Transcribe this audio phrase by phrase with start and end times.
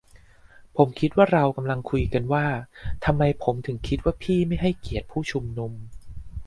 [0.77, 2.45] ผมคิดว่าเรากำลังคุยกันว่า
[3.05, 5.71] ทำไมผมถึงคิดว่าพี่ไม่ให้เกียรติผู้ชุมนุม